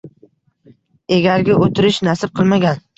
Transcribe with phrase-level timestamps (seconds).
[1.19, 2.87] Egarga o`tirish nasib qilmagan